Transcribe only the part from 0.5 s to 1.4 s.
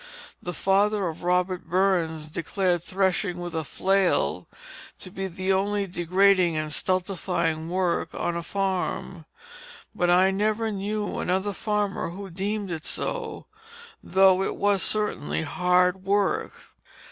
father of